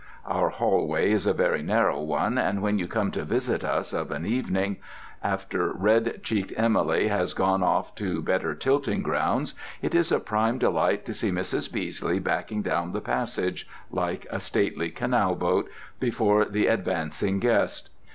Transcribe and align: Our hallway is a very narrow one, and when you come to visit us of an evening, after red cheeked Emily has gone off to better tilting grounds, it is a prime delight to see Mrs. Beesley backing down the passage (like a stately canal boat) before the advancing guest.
Our 0.25 0.49
hallway 0.49 1.11
is 1.11 1.27
a 1.27 1.31
very 1.31 1.61
narrow 1.61 2.01
one, 2.01 2.39
and 2.39 2.63
when 2.63 2.79
you 2.79 2.87
come 2.87 3.11
to 3.11 3.23
visit 3.23 3.63
us 3.63 3.93
of 3.93 4.09
an 4.09 4.25
evening, 4.25 4.77
after 5.21 5.71
red 5.71 6.21
cheeked 6.23 6.51
Emily 6.57 7.07
has 7.09 7.35
gone 7.35 7.61
off 7.61 7.93
to 7.97 8.19
better 8.23 8.55
tilting 8.55 9.03
grounds, 9.03 9.53
it 9.79 9.93
is 9.93 10.11
a 10.11 10.19
prime 10.19 10.57
delight 10.57 11.05
to 11.05 11.13
see 11.13 11.29
Mrs. 11.29 11.71
Beesley 11.71 12.17
backing 12.17 12.63
down 12.63 12.93
the 12.93 12.99
passage 13.01 13.69
(like 13.91 14.25
a 14.31 14.39
stately 14.41 14.89
canal 14.89 15.35
boat) 15.35 15.69
before 15.99 16.45
the 16.45 16.65
advancing 16.65 17.37
guest. 17.37 17.91